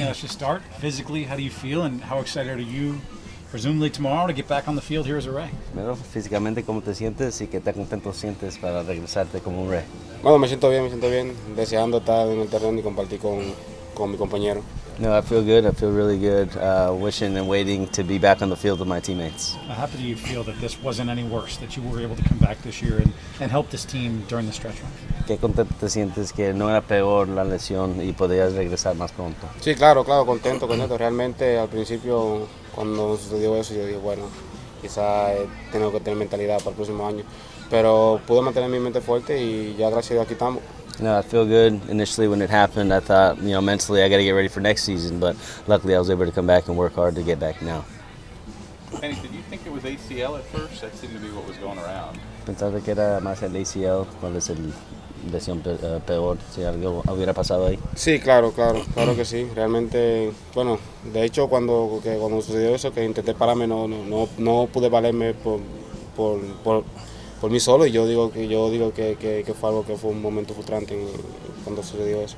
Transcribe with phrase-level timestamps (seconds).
[0.00, 0.08] training.
[0.08, 0.62] Let's just start.
[0.80, 3.00] Physically, how do you feel, and how excited are you,
[3.50, 5.50] presumably tomorrow, to get back on the field here as a Ray?
[5.72, 9.84] Primero, físicamente, ¿cómo te sientes y qué tan contento sientes para regresarte como un Ray?
[10.22, 13.40] Bueno, me siento bien, me siento bien, deseando estar en el terreno y compartir con,
[13.94, 14.62] con mi compañero.
[15.00, 15.64] No, I feel good.
[15.64, 16.54] I feel really good.
[16.54, 19.54] Uh, wishing and waiting to be back on the field with my teammates.
[19.66, 22.36] How do you feel that this wasn't any worse, that you were able to come
[22.36, 23.10] back this year and,
[23.40, 24.92] and help this team during the stretch run?
[25.26, 29.46] ¿Qué contento te sientes que no era peor la lesión y podías regresar más pronto?
[29.60, 30.98] Sí, claro, claro, contento, contento.
[30.98, 34.24] Realmente al principio cuando sucedió eso yo dije, bueno,
[34.82, 35.28] quizá
[35.72, 37.24] tengo que tener mentalidad para el próximo año.
[37.70, 40.62] Pero pude mantener mi mente fuerte y ya gracias a Dios aquí estamos.
[41.00, 41.80] No, I feel good.
[41.88, 44.60] Initially, when it happened, I thought, you know, mentally, I got to get ready for
[44.60, 45.18] next season.
[45.18, 45.34] But
[45.66, 47.84] luckily, I was able to come back and work hard to get back now.
[49.00, 50.82] Penny, did you think it was ACL at first?
[50.82, 52.18] That seemed to be what was going around.
[52.44, 54.72] Pensaba que era más el ACL, cuál es el
[55.32, 57.78] lesión eh, peor, si algo hubiera pasado ahí.
[57.94, 59.48] Sí, claro, claro, claro que sí.
[59.54, 60.78] Realmente, bueno,
[61.12, 64.88] de hecho cuando, que cuando sucedió eso, que intenté pararme, no, no, no, no pude
[64.88, 65.60] valerme por,
[66.16, 66.84] por, por,
[67.40, 69.96] por mí solo y yo digo que yo digo que, que, que fue algo que
[69.96, 70.96] fue un momento frustrante
[71.64, 72.36] cuando sucedió eso.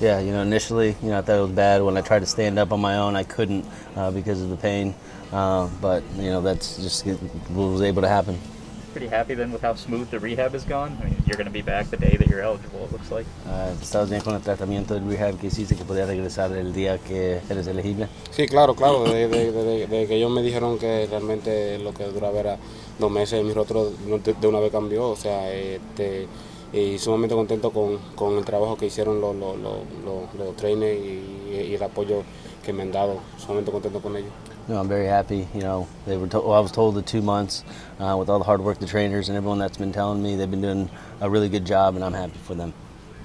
[0.00, 1.82] Yeah, you know, initially, you know, I thought it was bad.
[1.82, 3.64] When I tried to stand up on my own, I couldn't
[3.96, 4.94] uh, because of the pain.
[5.32, 8.38] Uh, but you know, that's just what was able to happen.
[8.92, 10.96] Pretty happy then with how smooth the rehab has gone.
[11.00, 12.84] I mean, you're going to be back the day that you're eligible.
[12.84, 13.24] It looks like.
[13.46, 16.98] Uh, ¿Estabas bien con el tratamiento del rehab que hiciste que podías regresar el día
[16.98, 18.08] que eres elegible?
[18.30, 22.04] Sí, claro, claro, de, de- de- de que ellos me dijeron que realmente lo que
[22.04, 22.58] duraba era
[22.98, 26.26] dos meses, mi rostro de, de una vez cambió, o sea, este,
[26.74, 30.98] y sumamente contento con, con el trabajo que hicieron los, los, los, los- los trainers
[31.02, 32.24] y, y el apoyo
[32.62, 34.30] que me han dado, sumamente contento con ellos.
[34.68, 35.48] No, I'm very happy.
[35.54, 36.28] You know, they were.
[36.28, 37.64] To- well, I was told the two months
[37.98, 40.50] uh, with all the hard work the trainers and everyone that's been telling me they've
[40.50, 42.72] been doing a really good job, and I'm happy for them.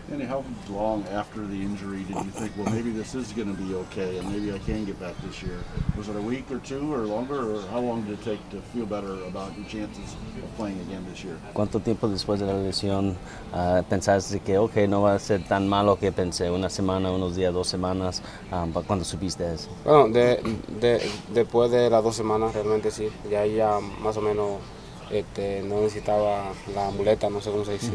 [0.10, 3.62] And how long after the injury did you think, well, maybe this is going to
[3.62, 5.60] be okay and maybe I can get back this year?
[5.98, 8.62] Was it a week or two or longer, or how long did it take to
[8.74, 11.36] feel better about your chances of playing again this year?
[11.54, 13.18] ¿Cuánto tiempo después de la lesión
[13.54, 16.50] uh, pensaste que, ok, no va a ser tan malo que pensé?
[16.50, 18.22] ¿Una semana, unos días, dos semanas?
[18.50, 19.68] Um, pa- ¿Cuándo supiste eso?
[19.84, 20.42] Bueno, de,
[20.80, 21.02] de-
[21.34, 24.60] después de las dos semanas realmente sí, ya ahí ya más o menos
[25.12, 27.92] este, no necesitaba la muleta, no sé cómo se dice,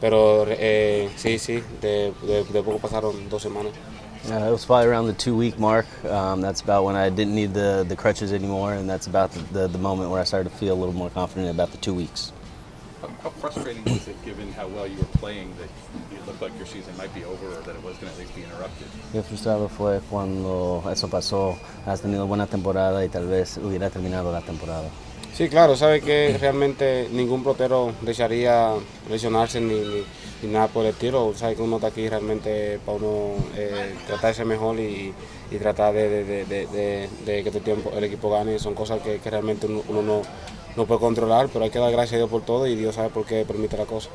[0.00, 3.72] pero eh, sí, sí, de, de, de poco pasaron dos semanas.
[4.26, 5.84] Uh, it was probably around the two-week mark.
[6.06, 9.40] Um, that's about when I didn't need the, the crutches anymore, and that's about the,
[9.52, 11.92] the, the moment where I started to feel a little more confident about the two
[11.92, 12.32] weeks.
[13.02, 15.68] How, how frustrating was it, given how well you were playing, that
[16.16, 18.18] it looked like your season might be over, or that it was going to at
[18.18, 18.86] least be interrupted?
[19.12, 21.58] Qué frustrado fue cuando eso pasó.
[21.84, 24.88] Has tenido buena temporada y tal vez hubiera terminado la temporada.
[25.36, 28.70] Sí, claro, sabe que realmente ningún pelotero desearía
[29.10, 30.04] lesionarse ni, ni,
[30.42, 31.32] ni nada por el estilo.
[31.34, 35.12] Sabe que uno está aquí realmente para uno eh, tratar de ser mejor y,
[35.50, 38.60] y tratar de, de- de- de- que el, tiempo, el equipo gane.
[38.60, 40.22] Son cosas que, que realmente uno, uno no,
[40.76, 43.08] no puede controlar, pero hay que dar gracias a Dios por todo y Dios sabe
[43.08, 44.10] por qué permite la cosa.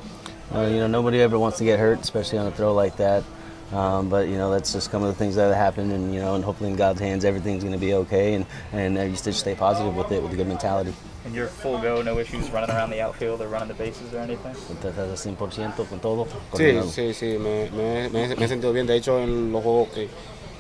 [0.56, 3.24] Uh, you know, nobody ever wants to get hurt, especially on a throw like that.
[3.72, 6.34] Um, but you know, that's just some of the things that happen, and you know,
[6.36, 9.40] and hopefully in God's hands, everything's going to be okay, and and uh, you just
[9.40, 10.94] stay positive with it with a good mentality.
[11.26, 14.20] And you're full go, no issues running around the outfield or running the bases or
[14.20, 14.54] anything.
[14.56, 16.26] Estás al 100% con todo.
[16.54, 18.88] Sí, sí, sí, me, me- me- me he sentido bien.
[18.88, 20.10] De hecho, en los juegos que,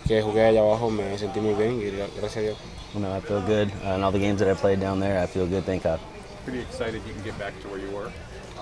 [0.07, 2.57] que jugué allá abajo me sentí muy bien y gracias a Dios.
[2.93, 3.71] You know, I feel good.
[3.85, 5.63] Uh, in all the games that I played down there, I feel good.
[5.63, 5.99] Thank God.
[6.43, 8.11] Pretty excited you can get back to where you were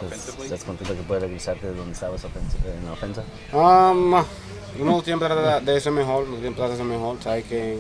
[0.06, 0.46] offensively.
[0.46, 3.24] ¿Estás contento que puedes regresarte de donde estabas en la ofensa?
[3.54, 4.14] Um,
[4.80, 7.80] uno siempre trata de ser mejor, uno siempre trata de ser mejor, sabes que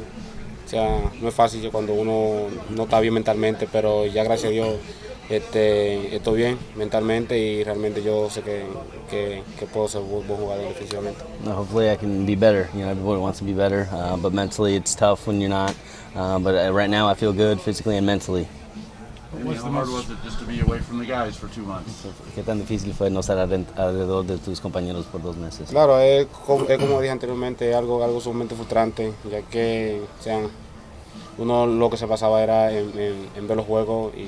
[0.65, 4.51] o sea, no es fácil cuando uno no está bien mentalmente, pero ya gracias a
[4.51, 4.75] Dios
[5.29, 8.65] este, estoy bien mentalmente y realmente yo sé que,
[9.09, 11.21] que, que puedo ser un buen jugador defensivamente.
[11.43, 12.69] No, hopefully, I can be better.
[12.73, 15.75] You know, everyone wants to be better, uh, but mentally, it's tough when you're not.
[16.15, 18.47] Uh, but uh, right now, I feel good physically and mentally.
[22.35, 25.69] ¿Qué tan difícil fue no estar alre- alrededor de tus compañeros por dos meses?
[25.69, 30.39] Claro, es como, es como dije anteriormente, algo, algo sumamente frustrante, ya que o sea,
[31.37, 34.25] uno lo que se pasaba era en, en- en ver los juegos y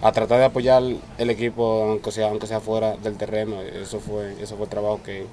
[0.00, 0.82] a tratar de apoyar
[1.18, 3.60] el equipo, aunque sea, aunque sea fuera del terreno.
[3.62, 5.26] Eso fue, eso fue el trabajo que,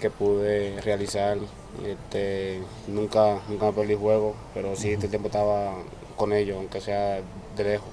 [0.00, 1.38] que pude realizar.
[1.86, 5.72] Este, nunca, nunca me perdí juego, pero sí el tiempo estaba
[6.16, 7.20] con ellos, aunque sea
[7.56, 7.88] de lejos.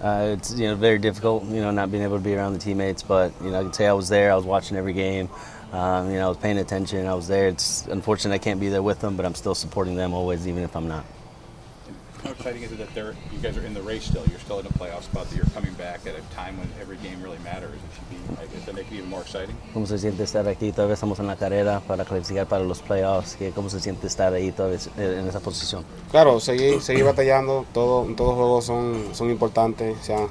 [0.00, 2.58] Uh, it's you know very difficult, you know, not being able to be around the
[2.58, 3.02] teammates.
[3.02, 4.32] But you know, I can say I was there.
[4.32, 5.28] I was watching every game.
[5.72, 7.06] Um, you know, I was paying attention.
[7.06, 7.48] I was there.
[7.48, 10.62] It's unfortunate I can't be there with them, but I'm still supporting them always, even
[10.64, 11.04] if I'm not.
[12.24, 14.22] How exciting is it that they're, you guys are in the race still?
[14.30, 15.28] You're still in a playoff spot.
[15.30, 17.72] That you're coming back at a time when every game really matters.
[17.74, 18.42] It should be.
[18.42, 19.56] I guess that make it even more exciting.
[19.72, 20.70] ¿Cómo se siente estar aquí?
[20.72, 23.36] Todavía estamos en la carrera para clasificar para los playoffs.
[23.36, 25.84] ¿Qué- ¿Cómo se siente estar ahí todavía en esa posición?
[26.10, 30.26] Claro, seguir, seguir batallando, todo, todos los juegos son, son importantes, o sea,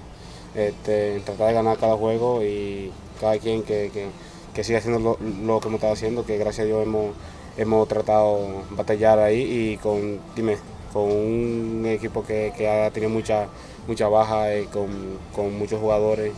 [0.56, 4.09] este, tratar de ganar cada juego y cada quien que, que,
[4.53, 7.13] que siga haciendo lo, lo que hemos estado haciendo, que gracias a Dios hemos,
[7.57, 9.41] hemos tratado de batallar ahí
[9.74, 10.57] y con, dime,
[10.91, 13.47] con un equipo que, que ha tenido mucha,
[13.88, 14.89] mucha baja, y con,
[15.36, 16.33] con muchos jugadores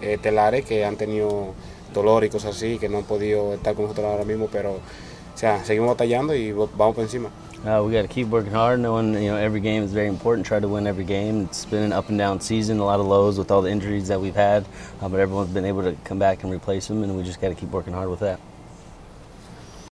[0.00, 1.54] eh, telares que han tenido
[1.92, 5.38] dolor y cosas así, que no han podido estar con nosotros ahora mismo, pero o
[5.38, 7.30] sea, seguimos batallando y vamos por encima.
[7.64, 10.46] Uh, we got to keep working hard, knowing you know every game is very important.
[10.46, 11.42] Try to win every game.
[11.42, 14.06] It's been an up and down season, a lot of lows with all the injuries
[14.08, 14.64] that we've had,
[15.00, 17.48] uh, but everyone's been able to come back and replace them, and we just got
[17.48, 18.38] to keep working hard with that.